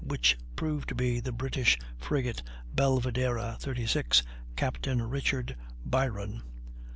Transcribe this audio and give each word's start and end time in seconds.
which 0.03 0.35
proved 0.55 0.89
to 0.89 0.95
be 0.95 1.19
the 1.19 1.31
British 1.31 1.77
frigate 1.99 2.41
Belvidera, 2.73 3.57
36, 3.59 4.23
Capt. 4.55 4.87
Richard 4.87 5.55
Byron. 5.85 6.41